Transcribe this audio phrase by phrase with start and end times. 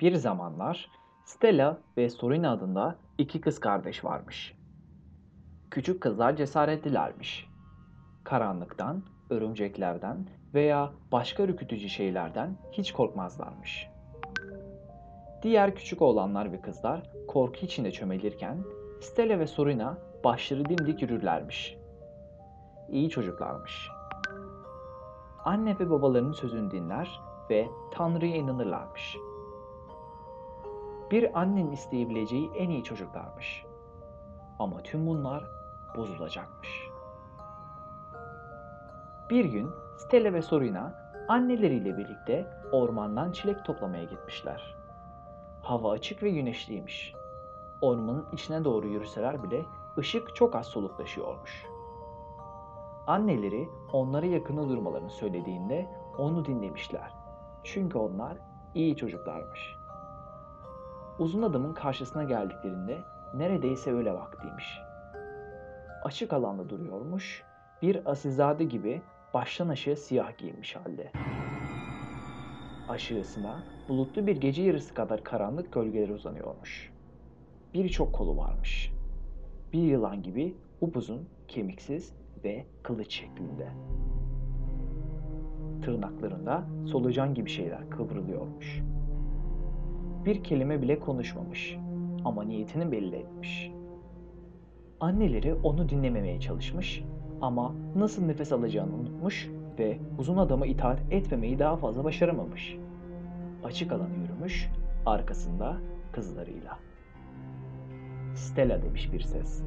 [0.00, 0.90] Bir zamanlar
[1.24, 4.56] Stella ve Sorina adında iki kız kardeş varmış.
[5.70, 7.48] Küçük kızlar cesaretlilermiş.
[8.24, 13.88] Karanlıktan, örümceklerden veya başka ürkütücü şeylerden hiç korkmazlarmış.
[15.42, 18.64] Diğer küçük oğlanlar ve kızlar korku içinde çömelirken
[19.00, 21.76] Stella ve Sorina başları dimdik yürürlermiş.
[22.88, 23.88] İyi çocuklarmış.
[25.44, 27.20] Anne ve babalarının sözünü dinler
[27.50, 29.16] ve Tanrı'ya inanırlarmış.
[31.10, 33.64] Bir annenin isteyebileceği en iyi çocuklarmış.
[34.58, 35.44] Ama tüm bunlar
[35.96, 36.88] bozulacakmış.
[39.30, 40.94] Bir gün Stella ve Sorina
[41.28, 44.76] anneleriyle birlikte ormandan çilek toplamaya gitmişler.
[45.62, 47.14] Hava açık ve güneşliymiş.
[47.80, 49.64] Ormanın içine doğru yürüseler bile
[49.98, 51.66] ışık çok az soluklaşıyormuş.
[53.06, 57.12] Anneleri onlara yakını durmalarını söylediğinde onu dinlemişler.
[57.64, 58.38] Çünkü onlar
[58.74, 59.76] iyi çocuklarmış.
[61.18, 62.98] Uzun adamın karşısına geldiklerinde
[63.34, 64.78] neredeyse öyle vaktiymiş.
[66.04, 67.42] Açık alanda duruyormuş,
[67.82, 69.02] bir asilzade gibi
[69.34, 71.12] baştan aşağı siyah giyinmiş halde.
[72.88, 76.92] Aşağısına bulutlu bir gece yarısı kadar karanlık gölgeler uzanıyormuş.
[77.74, 78.92] Birçok kolu varmış.
[79.72, 82.12] Bir yılan gibi upuzun, kemiksiz
[82.44, 83.68] ve kılıç şeklinde.
[85.84, 88.82] Tırnaklarında solucan gibi şeyler kıvrılıyormuş.
[90.26, 91.76] Bir kelime bile konuşmamış
[92.24, 93.70] ama niyetini belli etmiş.
[95.00, 97.04] Anneleri onu dinlememeye çalışmış
[97.40, 102.76] ama nasıl nefes alacağını unutmuş ve uzun adama itaat etmemeyi daha fazla başaramamış.
[103.64, 104.70] Açık alanı yürümüş,
[105.06, 105.76] arkasında
[106.12, 106.78] kızlarıyla.
[108.34, 109.62] Stella demiş bir ses.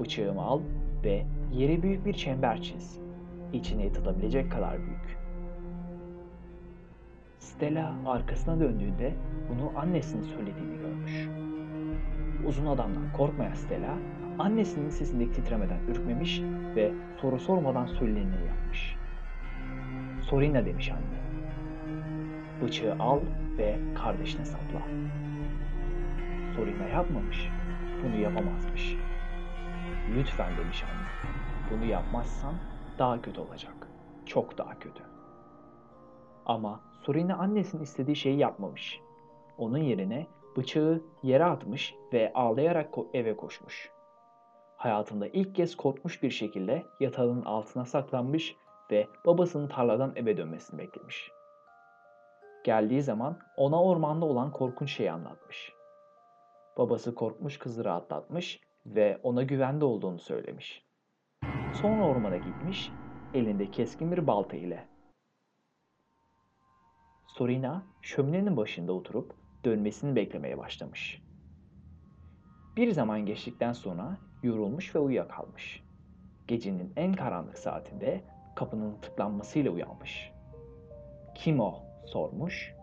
[0.00, 0.60] Bıçağımı al
[1.04, 2.98] ve yere büyük bir çember çiz.
[3.52, 5.23] İçine yatabilecek kadar büyük.
[7.44, 9.14] Stella arkasına döndüğünde
[9.48, 11.28] bunu annesinin söylediğini görmüş.
[12.46, 13.98] Uzun adamdan korkmayan Stella,
[14.38, 16.40] annesinin sesindeki titremeden ürkmemiş
[16.76, 18.96] ve soru sormadan söyleneni yapmış.
[20.22, 21.20] Sorina demiş anne.
[22.62, 23.20] Bıçağı al
[23.58, 24.82] ve kardeşine sapla.
[26.56, 27.48] Sorina yapmamış.
[28.04, 28.96] Bunu yapamazmış.
[30.16, 31.32] Lütfen demiş anne.
[31.70, 32.54] Bunu yapmazsan
[32.98, 33.88] daha kötü olacak.
[34.26, 35.13] Çok daha kötü.
[36.46, 39.00] Ama Sorina annesinin istediği şeyi yapmamış.
[39.58, 43.90] Onun yerine bıçağı yere atmış ve ağlayarak eve koşmuş.
[44.76, 48.56] Hayatında ilk kez korkmuş bir şekilde yatağının altına saklanmış
[48.90, 51.30] ve babasının tarladan eve dönmesini beklemiş.
[52.64, 55.72] Geldiği zaman ona ormanda olan korkunç şeyi anlatmış.
[56.78, 60.84] Babası korkmuş kızı rahatlatmış ve ona güvende olduğunu söylemiş.
[61.72, 62.92] Sonra ormana gitmiş,
[63.34, 64.93] elinde keskin bir balta ile.
[67.34, 69.34] Sorina şöminenin başında oturup
[69.64, 71.22] dönmesini beklemeye başlamış.
[72.76, 75.82] Bir zaman geçtikten sonra yorulmuş ve uyuyakalmış.
[76.48, 78.20] Gecenin en karanlık saatinde
[78.56, 80.32] kapının tıklanmasıyla uyanmış.
[81.34, 81.82] Kim o?
[82.06, 82.74] sormuş.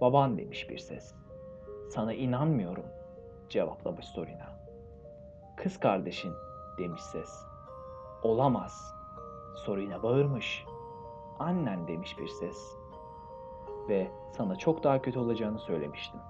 [0.00, 1.14] Baban demiş bir ses.
[1.90, 2.86] Sana inanmıyorum
[3.48, 4.58] cevaplamış Sorina.
[5.56, 6.32] Kız kardeşin
[6.78, 7.44] demiş ses.
[8.22, 8.94] Olamaz.
[9.56, 10.64] Sorina bağırmış.
[11.38, 12.78] Annen demiş bir ses.
[13.88, 16.20] Ve sana çok daha kötü olacağını söylemiştim.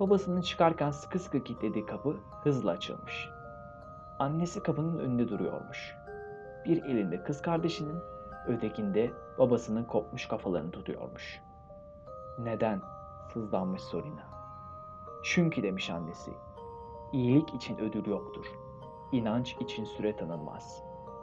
[0.00, 3.28] Babasının çıkarken sıkı sıkı kilitlediği kapı hızla açılmış.
[4.18, 5.96] Annesi kapının önünde duruyormuş.
[6.64, 7.98] Bir elinde kız kardeşinin,
[8.46, 11.40] ötekinde babasının kopmuş kafalarını tutuyormuş.
[12.38, 12.80] Neden?
[13.32, 14.22] sızlanmış Sorina.
[15.22, 16.30] Çünkü demiş annesi.
[17.12, 18.46] İyilik için ödül yoktur.
[19.12, 20.82] İnanç için süre tanınmaz.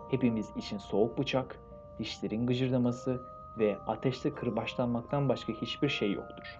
[0.09, 1.59] Hepimiz için soğuk bıçak,
[1.99, 6.59] dişlerin gıcırdaması ve ateşte kırbaçlanmaktan başka hiçbir şey yoktur.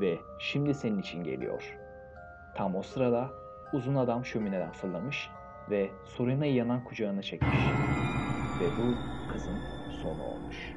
[0.00, 1.78] Ve şimdi senin için geliyor.
[2.54, 3.30] Tam o sırada
[3.72, 5.30] uzun adam şömineden fırlamış
[5.70, 7.58] ve Sorina'yı yanan kucağına çekmiş.
[8.60, 8.94] Ve bu
[9.32, 9.58] kızın
[10.02, 10.71] sonu olmuş.''